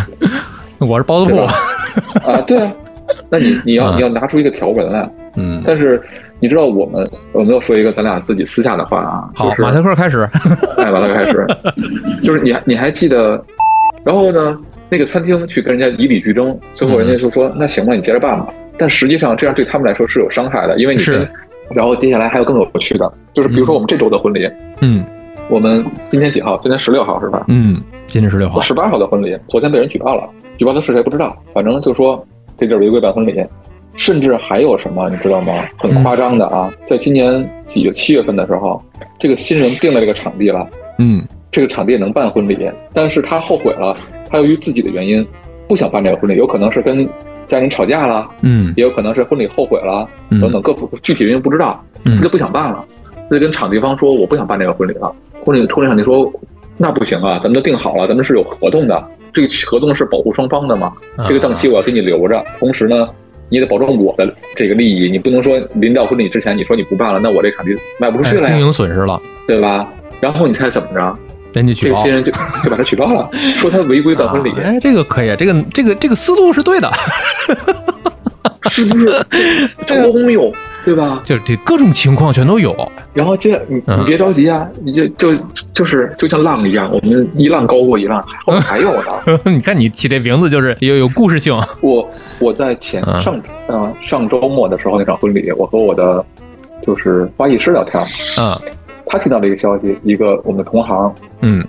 [0.86, 1.40] 我是包子铺
[2.32, 2.72] 啊，对啊。
[3.30, 5.10] 那你你要你要拿出一个条文来。
[5.38, 5.62] 嗯。
[5.66, 6.02] 但是
[6.40, 9.30] 你知道我们我们要说一个咱俩自己私下的话啊。
[9.36, 10.28] 好，马赛克开始。
[10.78, 11.48] 哎，马赛克开始。
[12.24, 13.44] 就是你你还记得？
[14.04, 14.56] 然后呢，
[14.88, 18.48] 那个餐厅去跟人家以理据争，最后人家就说那行吧，你接着办吧。
[18.78, 21.28] 但实际上这样对他们来说是有伤害的，因为你是
[21.72, 24.48] 然后接下来还有更有趣的，就是比如说我们这周的婚礼，
[24.82, 25.04] 嗯
[25.50, 26.60] 我们今天几号？
[26.62, 27.46] 今天十六号是吧？
[27.48, 32.24] 嗯，今天十六号，十八号的婚礼，昨天被人举报了，举报的是谁不知道，反正就说
[32.58, 33.44] 这地儿违规办婚礼，
[33.96, 35.66] 甚至还有什么你知道吗？
[35.78, 38.82] 很夸张的啊，在今年几月七月份的时候，
[39.20, 40.68] 这个新人定了这个场地了，
[41.00, 41.26] 嗯。
[41.52, 43.96] 这个场地也能办婚礼，但是他后悔了，
[44.30, 45.26] 他由于自己的原因
[45.70, 47.08] 不想办这个婚礼，有可能是跟
[47.48, 48.74] 家人吵架了，嗯。
[48.76, 50.42] 也有可能是婚礼后悔了，嗯。
[50.42, 52.86] 等等各具体原因不知道，嗯他就不想办了，
[53.30, 55.16] 他就跟场地方说我不想办这个婚礼了。
[55.46, 56.30] 婚礼婚礼场地说
[56.76, 63.06] 那不行啊，咱们都定好了，咱们是有合同的，这个合同是保护双方的嘛，啊这个档期我要给你留着，同时呢。
[63.48, 69.88] 你也得保证我的这个利益，你不能说临到婚礼之前你说你不办了，那我这场地卖不出去了，哎经营损失了，对吧？
[70.20, 71.16] 然后你猜怎么着？
[71.54, 72.12] 人家举报这个新。
[72.12, 72.32] 人就
[72.66, 76.92] 就把他举报了，说他违规办婚礼，啊哎，这个可以，这个这个这个思路是对的，
[78.72, 79.12] 是不是
[79.88, 80.52] 荒谬？
[80.86, 81.20] 对吧？
[81.26, 82.74] 就是这各种情况全都有。
[83.14, 85.34] 然后接你嗯你别着急啊，你就就
[85.74, 89.40] 就是就像浪一样，我们一浪高过一浪，后面还有呢。
[89.52, 91.60] 你看你起这名字就是有有故事性。
[91.82, 92.08] 我
[92.40, 96.24] 我在前嗯上呃上周末的时候那场婚礼，我和我的
[96.86, 98.00] 就是花艺师聊天，
[98.40, 98.56] 嗯
[99.08, 101.64] 他听到了一个消息，一个我们的同行嗯，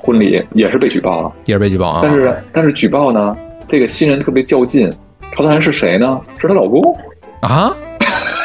[0.00, 2.00] 婚礼也是被举报了，也是被举报啊。
[2.02, 3.36] 但是但是举报呢，
[3.68, 4.92] 这个新人特别较劲，
[5.34, 6.20] 朝的人是谁呢？
[6.38, 6.82] 是她老公。
[7.40, 7.74] 啊，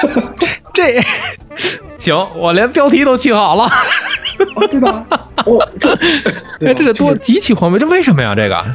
[0.74, 1.00] 这
[1.98, 3.64] 行，我连标题都起好了。
[3.64, 5.06] 啊对吧？
[5.46, 5.90] 我这，
[6.66, 8.36] 哎，这得多极其荒谬，这为什么呀？
[8.36, 8.66] 这个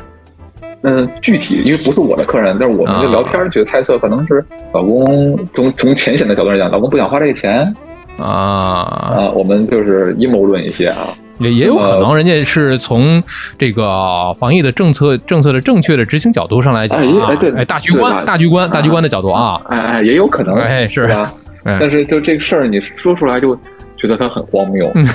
[0.83, 7.75] 嗯，具体因为不是我的客人，但是我们就聊天儿觉得猜测，可能是老公从从浅显的角度来讲，老公不想花这个钱
[8.19, 9.31] 啊，啊。
[9.35, 11.09] 我们就是阴谋论一些啊，
[11.41, 13.23] 也也有可能人家是从
[13.59, 21.33] 这个防疫的政策政策的正确的执行角度上来讲啊，哎哎对哎，大局观，大局观，大局观的角度啊，哎哎，也有可能，哎是是吧？
[21.65, 23.55] 哎但是就这个事儿，你说出来就
[23.97, 25.07] 觉得它很荒谬嗯。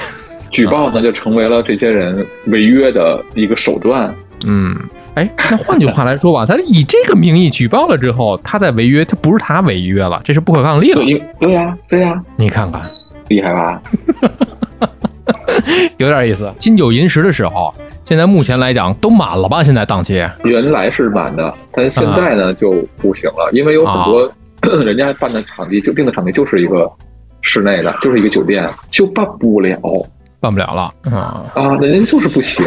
[0.52, 4.14] 举报呢，就成为了这些人违约的一个手段。
[4.48, 4.74] 嗯，
[5.16, 11.02] 哎，那换句话来说吧，他以这个名义举报了之后，他在违约，他不是他违约了，这是不可抗力了
[11.40, 12.82] 对呀，对呀，你看看，
[13.28, 13.82] 厉害吧？
[15.98, 16.52] 有点意思。
[16.58, 19.64] 金九银十的时候，现在目前来讲都满了吧？
[19.64, 24.32] 现在档期原来是满的，但现在呢就不行了，因为有很多
[24.84, 26.92] 人家办的场地就定的场地就是一个
[27.42, 29.80] 室内的，就是一个酒店，就办不了
[30.40, 32.66] 办不了了啊、啊，人家就是不行。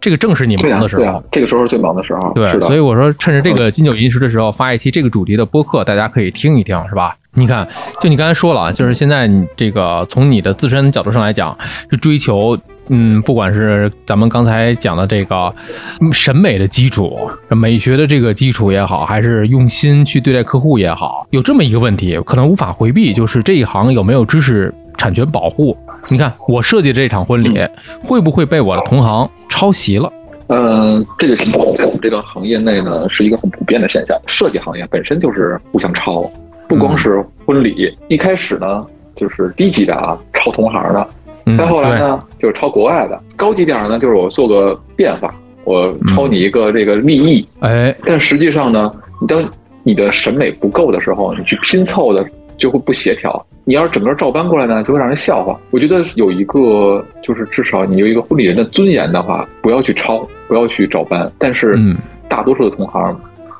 [0.00, 1.02] 这个正是你，忙的时候。
[1.02, 2.32] 对啊，这个时候是最忙的时候。
[2.34, 7.16] 对所以我说趁着这个金九银十的时候发一期这个主题的播客，大家可以听一听，是吧？
[7.34, 7.66] 你看，
[8.00, 11.56] 就你刚才说了，啊就是现在你这个从你的自身角度上来讲，
[11.90, 12.58] 是追求。
[12.92, 15.54] 嗯，不管是咱们刚才讲的这个
[16.00, 25.76] 嗯审美的基础、美学的这个基础也好，还是用心去对待客户也好，有这么一个问题，可能无法回避，就是这一行有没有知识产权保护？
[26.08, 27.60] 你看，我设计这场婚礼，
[28.02, 30.12] 会不会被我的同行抄袭了？
[30.48, 34.18] 嗯，这个情况在我们这个行业内呢，是一个很普遍的现象。
[34.26, 36.28] 设计行业本身就是互相抄，
[36.66, 38.80] 不光是婚礼，一开始呢
[39.14, 41.08] 就是低级的啊，抄同行的，
[41.46, 45.32] 嗯，再后来对，呢就是抄国外的，高级点儿呢就是我做个变化，
[45.62, 49.48] 我抄你一个这个利益，哎，但实际上呢，你当
[49.84, 53.46] 你的审美不够的时候，你去拼凑的就会不协调。
[53.70, 55.56] 你要是整个照搬过来呢，就会让人笑话。
[55.70, 61.30] 我觉得有一个就是至少你有一个婚礼人的尊严的话，不要去抄，不要去照搬。
[61.38, 61.96] 但是嗯
[62.28, 63.16] 大多数的同行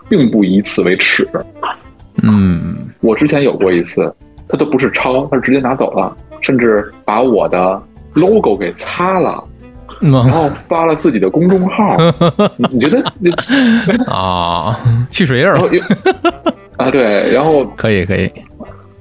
[0.08, 1.24] 并不以此为耻。
[2.24, 4.12] 嗯，我之前有过一次，
[4.48, 7.80] 他都不是抄，他是直接拿走了，甚至把我的
[8.14, 9.44] logo 给擦了，
[10.00, 11.96] 然嗯后发了自己的公众号。
[12.56, 13.30] 你 你觉得那
[14.12, 15.56] 啊，去水印儿
[16.78, 18.28] 啊对，然后可以可以，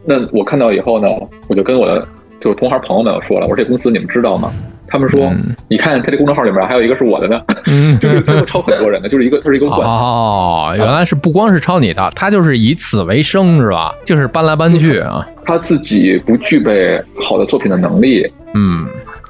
[0.10, 1.08] 那我看到以后呢，
[1.48, 2.04] 我就跟我的
[2.42, 4.52] 就同行朋友们说了，我说这公司你们知道吗？
[4.92, 9.86] 他们说，嗯你看他这公众号里面还有一个是我的呢，嗯， 就是他会抄很多人的，就是一个他是一个混。
[9.86, 13.94] 哦，原来是不光是抄你的，他就是以此为生是吧？
[14.04, 18.88] 就是搬来搬去啊，他自己不具备好的作品的能力，嗯，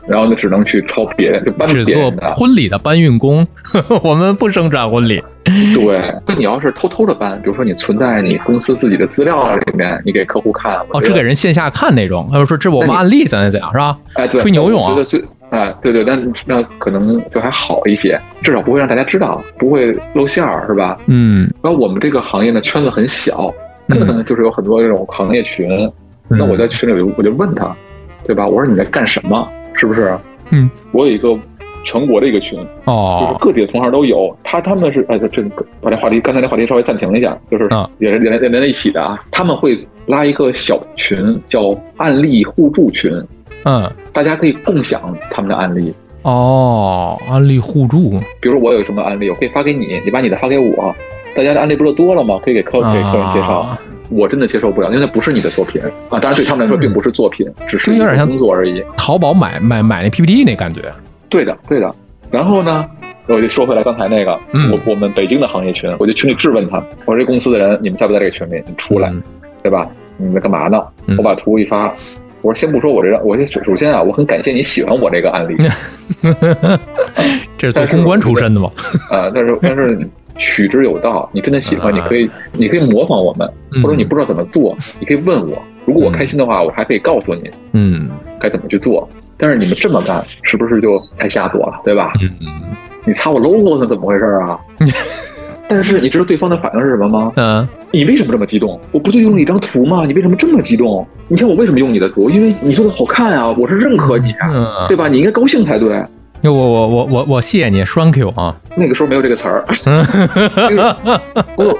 [0.07, 2.33] 然后就只能去抄别人，就搬只做别人的。
[2.35, 3.45] 婚礼的搬运工，
[4.01, 5.21] 我们不生产婚礼，
[5.73, 13.97] 对，那你要是偷偷的搬，比如说你存在你公司自己的资料里面，你给客户看，哦，只给人线下看那种，他就说这是我们案例，怎样怎样是吧？
[14.13, 20.97] 哎，对，吹牛用啊我觉得最哎，对对，但那可能就还好一些，至少不会让大家知道，不会露馅儿，是吧？
[21.07, 23.51] 嗯，然后我们这个行业呢圈子很小，
[23.87, 25.67] 嗯就是有很多这种行业群。
[26.27, 27.75] 那我在群里我就我就问他，
[28.27, 28.45] 对吧？
[28.45, 29.49] 我说你在干什么？
[29.73, 30.15] 是不是？
[30.51, 31.29] 嗯，我有一个
[31.83, 34.35] 全国的一个群，哦就是哦，各地的同行都有。
[34.43, 35.41] 他他们是哎，这这
[35.81, 39.19] 把这话题刚才那话题稍微暂停一下，就是啊也是连连连在一起的啊。
[39.31, 43.11] 他们会拉一个小群，叫案例互助群，
[43.63, 45.93] 嗯，大家可以共享他们的案例。
[46.23, 50.93] 哦，案例互助，比如我有什么案例，我可以发给你，你把你的发给我，
[51.35, 52.39] 大家的案例不就多了吗？
[52.43, 53.59] 可以给客给客人介绍。
[53.59, 53.79] 啊
[54.11, 56.17] 我真的接受不了，因为那不是你的作品啊。
[56.19, 58.83] 当然对他们来说并不是作品，只是有点像工作而已。
[58.97, 60.91] 淘宝买买买那 PPT 那感觉，
[61.29, 61.93] 对的，对的。
[62.31, 62.85] 然后呢，
[63.27, 68.61] 我就说回来刚才那个，嗯我我们北京的行业群，我就群里质问他，我说这公司的人你们在不在这个群里？
[68.67, 69.21] 你出来，嗯
[69.63, 69.89] 对吧？
[70.17, 70.81] 你们在干嘛呢？
[71.07, 71.93] 嗯我把图一发，
[72.41, 75.55] 我说先不说我这个，我先首首先啊，我很感谢你喜欢我这个案例，
[77.57, 78.69] 这是在公关出身的吗？
[79.11, 89.07] 啊，但是 但是取之有道，你真的喜欢，啊你可以你可以模仿我们，嗯或者你不知道怎么做，你可以问我，如果我开心的话，我还可以告诉你嗯该怎么去做。
[89.39, 92.11] 但是你们这么干，是不是就太下作了，对吧？
[92.21, 92.29] 嗯
[93.05, 94.59] 你擦我 logo 那怎么回事啊？
[95.69, 97.31] 但是你知道对方的反应是什么吗？
[97.37, 98.79] 嗯你为什么这么激动？
[98.91, 100.03] 我不就用了一张图吗？
[100.05, 101.07] 你为什么这么激动？
[101.27, 102.29] 你看我为什么用你的图？
[102.29, 105.07] 因为你做的好看啊，我是认可你啊，嗯，对吧？
[105.07, 106.03] 你应该高兴才对。
[106.43, 109.65] 我我我我我谢谢你，thank you 啊，那个时候没有这个词儿，
[111.57, 111.77] 我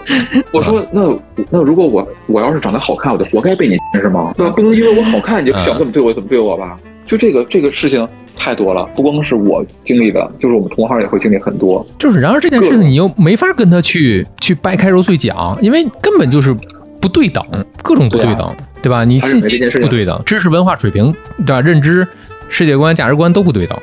[0.52, 1.02] 我说那
[1.50, 4.34] 那如果我我要是长得好看，我就活该被你是吗？
[4.36, 4.52] 对吧？
[4.56, 6.76] 不能因为我好看你就想怎么对我怎么对我吧？
[7.10, 11.84] 就这个这个事情太多了，不光是我经历的，就是我们同行也会经历很多。
[11.98, 16.56] 就是然而这件事情你又没法跟他去去掰开揉碎讲，因为根本就是
[17.02, 17.44] 不对等，
[17.82, 19.04] 各种不对等，对吧？
[19.04, 21.62] 你信息不对等，知识文化水平对吧？
[21.62, 22.08] 认知、
[22.48, 23.76] 世界观、价值观都不对等，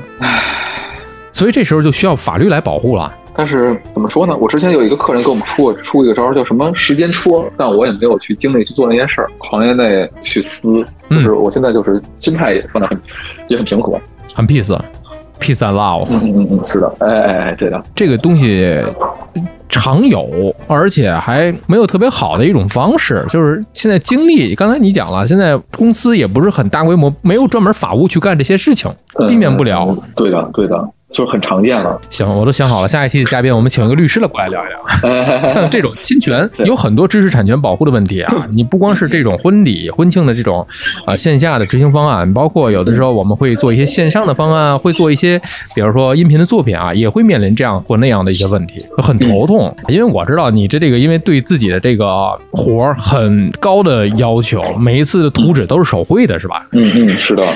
[1.32, 3.12] 所以这时候就需要法律来保护了。
[3.38, 4.34] 但是怎么说呢？
[4.38, 9.30] 我之前有一个客人给我们出过出一个招儿，叫什么时间戳，但我也没有去精力去做那件事儿。
[9.40, 13.00] 行业内去撕，就是我现在就是心态也放得很
[13.48, 13.98] 也很平和。
[14.34, 18.78] 很 peace，peace and love，嗯嗯嗯，是的，哎哎哎，对的，这个东西
[19.68, 29.86] 常有，而且还没有特别好的一种方式，就是现在经历，刚才你讲了，现在公司也不是很大规模，没有专门法务去干这些事情，嗯避免不了。
[29.88, 31.98] 嗯对的，对的，就是很常见了。
[32.10, 35.10] 行，我都想好了，下一期的嘉宾我们请一个律师来过来聊一聊。
[35.10, 40.66] 哎 像这种侵权有很多知识产权保护的问题啊， 你不光是这种婚礼、婚庆的这种
[41.06, 45.40] 啊、线下的执行方案，包括有的时候我们会做一些线上的方案，会做一些
[45.74, 49.74] 比如说音频的作品啊，也会面临这样或那样的一些问题，很头痛。
[49.88, 56.66] 因为我知道你这这个，因为对自己的这个活儿很高的要求，每一次的图纸都是手绘的，是吧？
[56.72, 57.46] 嗯嗯，是的，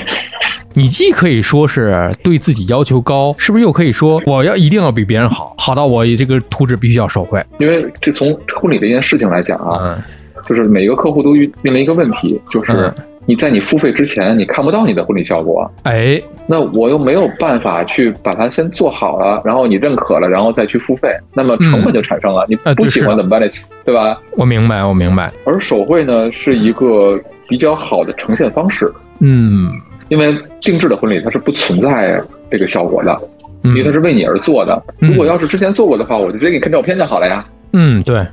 [0.74, 7.42] 你既可以说是对自己要求高，是不是又可以说我要一定要比别人好，好到我这个图纸必须要手绘？
[7.58, 10.02] 因为这从婚礼这件事情来讲啊，嗯
[10.48, 12.94] 就是每个客户都遇面临一个问题，就是嗯
[13.26, 22.44] 你在你付费之前，你看不到你的婚礼效果，哎，那我又没有办法去把它先做好了，然后你认可了，然后再去付费，那么成本就产生了。
[22.48, 23.46] 你不喜欢怎么办呢？
[23.84, 24.20] 对吧？
[24.32, 25.30] 我明白，我明白。
[25.44, 29.70] 而手绘呢是一个比较好的呈现方式，嗯
[30.10, 33.18] 因为定制的婚礼它是不存在这个效果的，
[33.62, 34.82] 因为它嗯是为你而做的。
[35.00, 37.42] 嗯如果要是之前做过的话，我就直接给你看照片就好了呀。
[37.72, 38.26] 嗯，对，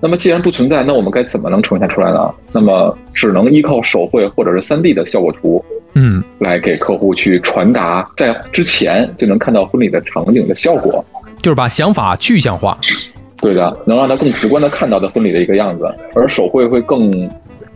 [0.00, 2.32] 那么既然不存在，那我们该怎么能呈现出来呢？
[2.52, 11.04] 那么只能依靠手绘或者是三 D 的效果图嗯来给客户去传达，在之前就能看到婚礼的场景的效果。
[11.42, 12.78] 就是把想法具象化。
[13.40, 17.28] 对的，能让他更直观的看到的婚礼的一个样子，而手绘会更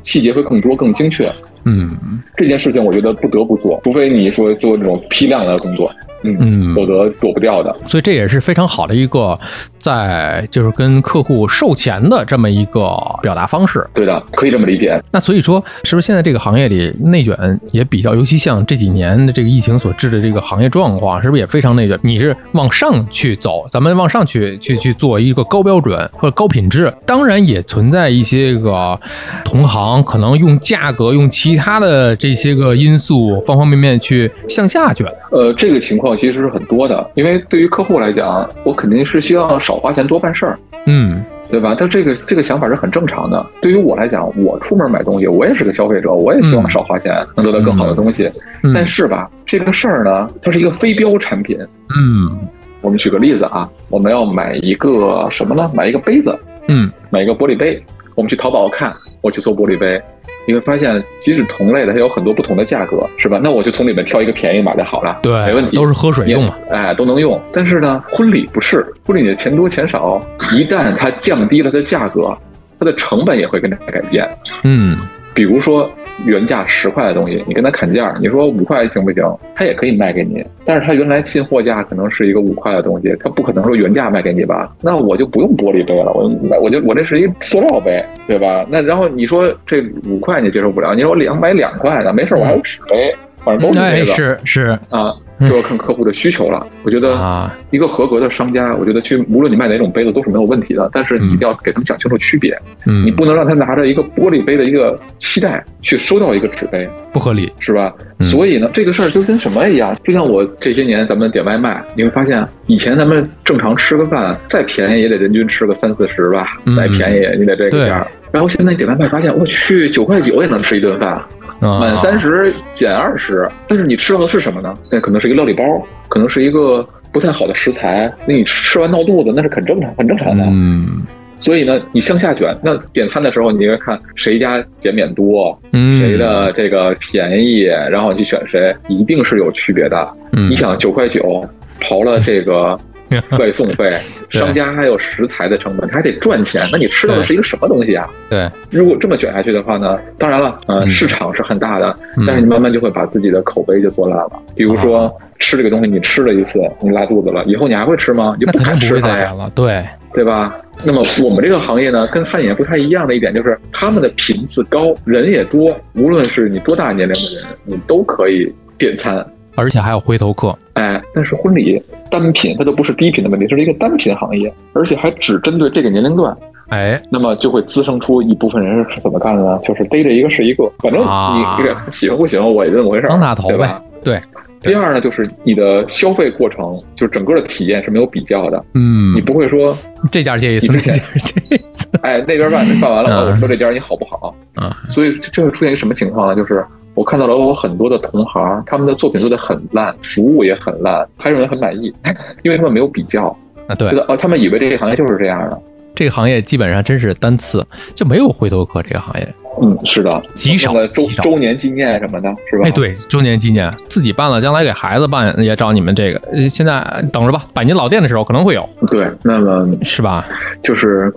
[0.03, 1.33] 细节会更多、更精确。
[1.65, 5.93] 嗯这件事情我觉得不得不做，除非你说做这种批量的工作，
[6.25, 7.75] 嗯，嗯，否则躲不掉的。
[7.87, 9.39] 所以这也是非常好的一个
[9.79, 13.87] 在就是跟客户售前的这么一个表达方式。
[13.95, 15.01] 对的，可以这么理解。
[15.11, 21.99] 那所以说，是不是现在这个行业里内卷也比较，尤其像这几年的这个疫情所致的这个行业状况，是不是也非常内卷？
[22.03, 28.99] 你是往上去走，咱们往上去去去做一个高标准或者高品质，当然也存在一些个
[29.45, 35.07] 同行可能用价格、用其他的这些个因素方方面面去向下卷。
[35.31, 40.59] 呃，这个情况其实是很多的，因为对于客户来讲，我肯定是希望少花钱多办事儿。
[40.87, 41.77] 嗯对吧？
[41.79, 43.45] 但这个这个想法是很正常的。
[43.61, 48.31] 对于我来讲，我出门买东西，我也是个消费者，我也希望少花钱，能得到更好的东西。
[48.63, 51.59] 嗯但是吧，这个事儿呢，它是一个非标产品。
[51.95, 52.39] 嗯
[52.81, 55.71] 我们举个例子啊，我们要买一个什么呢？
[55.75, 56.35] 买一个杯子，
[56.69, 57.83] 嗯买一个玻璃杯。
[58.15, 60.01] 我们去淘宝看，我去搜玻璃杯，
[60.47, 63.41] 你会发现，即使同类的，它有很多不同的价格，是吧？
[63.43, 66.57] 那我就从里面挑一个便宜买就好了，对，没问题，都是喝水用嘛。
[66.71, 67.41] 哎，都能用。
[67.53, 70.21] 但是呢，婚礼不是，婚礼你的钱多钱少，
[70.55, 72.37] 一旦它降低了它的价格，
[72.79, 74.29] 它的成本也会跟着改变。
[74.65, 74.97] 嗯
[75.35, 75.91] 比如说
[76.27, 79.23] 原价十块的东西，你跟他砍价，你说五块行不行？
[79.55, 84.73] 他也可以卖给你，但是他原来进货价可能是一个五块的东西，他不可能说原价卖给你吧？
[84.83, 86.31] 那我就不用玻璃杯了，我
[86.61, 88.67] 我就我这是一塑料杯，对吧？
[88.69, 93.15] 那然后你说这五块你接受不了，你说我两买两块的，没事，我还有纸杯，
[93.45, 95.15] 反正都是哎，这个是是，啊。
[95.49, 96.67] 就要看客户的需求了。
[96.83, 107.51] 我觉得啊，一个合格的商家，我觉得去无论你卖哪种杯子都是没有问题的，但是你一定要给他们讲清楚区别，嗯，你不能让他拿着一个玻璃杯的一个期待去收到一个纸杯，不合理。
[107.61, 107.93] 是吧？
[108.19, 118.07] 嗯所以呢，这个事儿就跟什么一样，就像我这些年咱们点外卖，你会发现以前咱们正常吃个饭，再便宜也得人均吃个三四十吧，嗯再便宜你得这个价儿。
[118.31, 121.29] 然后现在你点外卖发现，我去九块九也能吃一顿饭，啊
[121.63, 124.75] 满三十减二十，但是你吃到的是什么呢？
[124.91, 125.63] 那可能是一个料理包，
[126.09, 130.45] 可能是一个不太好的食材，那你吃完闹肚子那是很正常，很正常的。
[130.47, 131.07] 嗯
[131.41, 140.09] 所以呢，你向下卷，那点餐的时候，你应该看谁家减免多，嗯，谁的这个便宜，然后你去选谁，一定是有区别的。
[140.35, 140.49] 嗯？
[140.49, 141.45] 你想九块九，
[141.81, 142.79] 刨了这个
[143.39, 143.93] 外送费，
[144.31, 148.09] 商家还有食材的成本，他还得赚钱，那你吃到的是一个什么东西啊？
[148.31, 154.33] 对，如果这么卷下去的话呢，当然了，呃，嗯市场是很大的，嗯但是你慢慢就会把自己的口碑就做烂了。
[154.55, 158.37] 比如说吃这个东西，你吃了一次，你拉肚子了，以后你还会吃吗？
[158.39, 159.51] 你就不敢吃它了。
[159.55, 159.85] 对，
[160.15, 160.57] 对吧？
[160.85, 169.25] 那么我们这个行业呢，跟餐饮业不太一样的一点就是，他们的频次高，人也多，无论是你多大年龄的人，你都可以点餐。
[169.55, 170.57] 而且还有回头客。
[170.75, 176.37] 哎，但是婚礼单品它都不是低频的问题，这是一个单品行业，而且还只针对这个年龄段，
[176.69, 179.59] 哎，那么就会滋生出一部分人是怎么干的呢？
[179.63, 183.83] 就是逮着一个是一个，反正啊你这个喜欢不喜欢我也就那么回事儿，当大头呗对吧？
[184.03, 184.21] 对，
[184.63, 189.77] 第二呢，就是你的消费过程，就是整个的体验是没有比较的，嗯你，不会说，
[190.11, 191.87] 这家介意次，那家借一次。
[192.01, 194.35] 哎，那边办办完了， 我说这家你好不好？
[194.55, 196.35] 啊所以这这会出现一个什么情况呢？
[196.35, 196.65] 就是
[196.95, 201.93] 我看到了我很多的同行，他们的作品做的很烂，服务也很烂，还有人很满意，
[202.45, 203.35] 因为他们没有比较，
[203.67, 205.63] 啊，对觉，得哦，他们以为这个行业就是这样的。
[205.95, 207.65] 这个行业基本上真是单次，
[207.95, 208.83] 就没有回头客。
[208.83, 212.65] 这个行业，嗯，是的，极少周周年纪念什么的，是吧？
[212.67, 216.21] 哎，对，周年纪念自己办了，将来给孩子办也找你们这个。
[216.33, 216.83] 呃现在
[217.13, 220.27] 等着吧，百年老店的时候可能会有，对，那么是吧？
[220.63, 221.13] 就是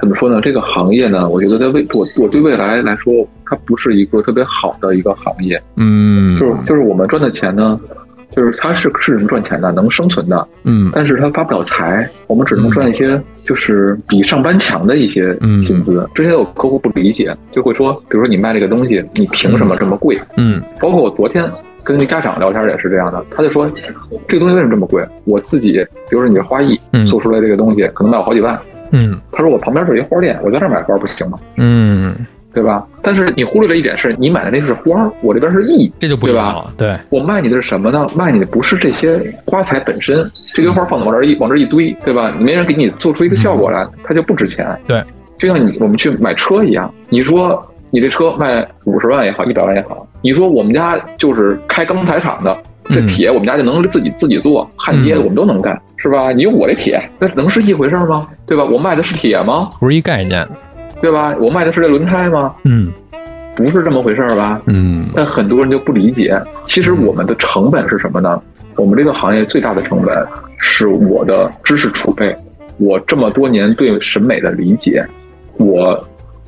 [0.00, 0.40] 怎么说呢？
[0.40, 3.12] 这个行业呢，我觉得在未我我对未来来说，
[3.44, 5.60] 它不是一个特别好的一个行业。
[5.76, 7.76] 嗯，就是就是我们赚的钱呢，
[8.38, 16.08] 就是它是是能赚钱的，能生存的，嗯但是它发不了财，我们只能赚一些就是比上班强的一些嗯薪资。
[16.14, 20.16] 之前有客户不理解，就会说，比如说你卖这个东西，你凭什么这么贵？
[20.36, 21.50] 嗯包括我昨天
[21.82, 23.68] 跟那家长聊天也是这样的，他就说
[24.28, 25.04] 这个东西为什么这么贵？
[25.24, 25.72] 我自己，
[26.08, 28.56] 比如说你这花艺嗯做出来这个东西，可能卖我好几万。
[28.92, 31.36] 嗯他说我旁边是一花店，我在这儿买花不行吗？
[31.56, 32.14] 嗯，
[32.58, 32.84] 对吧？
[33.02, 36.72] 但是你忽略了一点是，你买的那是花儿，我这边是艺，这就不一样了。
[36.76, 38.04] 对，我卖你的是什么呢？
[38.16, 42.34] 卖你的不是这些花材本身，这堆花放往这儿一往这儿一堆，对吧？
[42.36, 44.66] 你没人给你做出一个效果来，它就不值钱。
[44.88, 45.00] 对，
[45.38, 56.32] 就像你我们去买车一样，你说你这车卖五十万也好，一百万也好，你说我们家就是开钢材厂的，这嗯铁我们家就能自己自己做，焊接嗯我们都能干，是吧？
[56.32, 58.26] 你用我这铁，那能是一回事吗？
[58.46, 58.64] 对吧？
[58.64, 59.70] 我卖的是铁吗？
[59.78, 60.44] 不是一概念。
[61.00, 61.34] 对吧？
[61.38, 62.54] 我卖的是这轮胎吗？
[62.64, 62.92] 嗯。
[63.56, 64.60] 不是这么回事儿吧？
[64.66, 65.06] 嗯。
[65.14, 68.40] 但很多人就不理解，其实我们的成本是什么呢？
[68.76, 70.26] 我们这个行业最大的成本
[70.58, 72.32] 是我的知识储备，
[72.76, 75.04] 我这么多年对审美的理解，
[75.56, 75.98] 我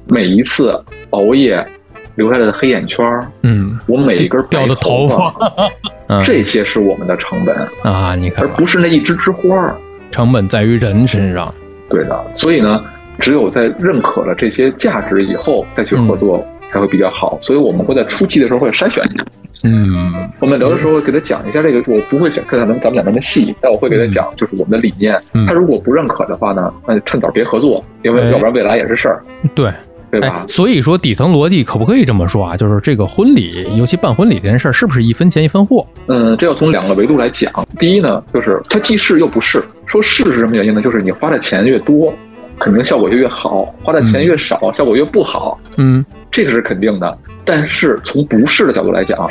[0.07, 0.73] 每一次
[1.11, 1.67] 熬夜
[2.15, 5.35] 留下来的黑眼圈儿，嗯，我每一根掉的头发，
[6.07, 6.23] 嗯。
[6.23, 9.75] 这些是我们的成本，啊，你看，而不是那一枝枝花儿。
[10.13, 11.53] 成本在于人身上。
[11.89, 12.85] 对的，所以呢，
[13.21, 17.39] 只有在认可了这些价值以后，再去合作才会比较好。
[17.43, 19.25] 所以我们会在初期的时候会筛选一下。
[19.63, 20.11] 嗯
[20.41, 25.15] 我们聊的时候给他讲一下这个，我不会讲跟咱们咱们讲那么细，但我会给他讲，就是我们的理念。
[25.35, 29.23] 嗯他如果不认可的话呢，那就趁早别合作，因为哎要不然未来也是事儿，
[29.55, 29.67] 对。
[29.67, 29.75] 哎
[30.11, 30.45] 对吧，？
[30.49, 32.57] 所以说底层逻辑可不可以这么说啊？
[32.57, 35.87] 就是这个婚礼，尤其办婚礼这件事儿，是不是一分钱一分货？
[36.09, 37.53] 嗯，这要从两个维度来讲。
[37.79, 39.63] 第一呢，就是它既是又不是。
[39.87, 40.83] 说是是什么原因呢？
[40.83, 42.13] 就是你花的钱越多，
[42.61, 45.59] 肯定效果就越好；花的钱越少，效果越不好。
[45.77, 47.19] 嗯这个是肯定的。
[47.45, 49.29] 但是从不是的角度来讲，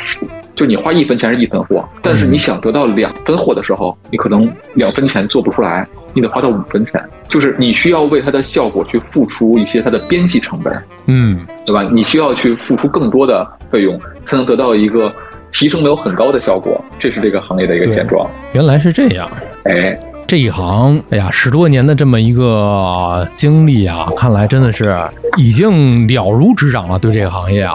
[0.54, 11.88] 就你花一分钱是一分货，但是你想得到两分货的时候，你可能两分钱做不出来，你得花到五分钱，就是你需要为它的效果去付出一些它的边际成本，嗯对吧？
[11.90, 15.10] 你需要去付出更多的费用，才能得到一个
[15.52, 18.28] 提升没有很高的效果，这是这个行业的一个现状。
[18.52, 19.30] 原来是这样。
[19.64, 19.98] 哎，
[20.30, 24.96] 这一行，哎呀，十多年的这么一个经历啊，看来真的是
[25.36, 26.96] 已经了如指掌了。
[27.00, 27.74] 对这个行业啊，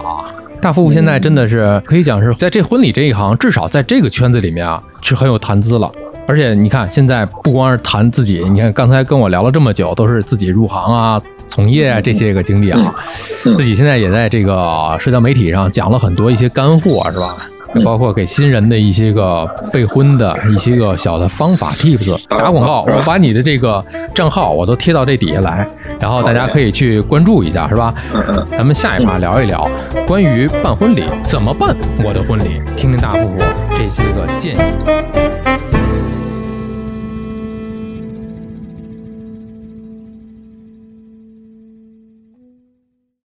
[0.61, 5.91] 大夫妇现在真的是可以讲是在这婚礼这一行，至少在这个圈子里面啊，是很有谈资了。
[6.29, 12.95] 而且你看，现在不光是谈自己，你看刚才跟我聊了这么久，都是自己入行啊、从业啊这些个经历啊，
[13.43, 17.35] 自己现在也在这个社交媒体上讲了很多一些干货，是吧？
[17.84, 25.67] 包括给新人的一些个备婚的一些个小的方法 tips，打广告，我把你的这个账号我都贴到这底下来，
[25.99, 27.93] 然后大家可以去关注一下，是吧？
[28.51, 29.69] 咱们下一趴聊一聊
[30.07, 33.45] 关于办婚礼怎么办我的婚礼，听听大富婆
[33.78, 35.44] 这些个建议。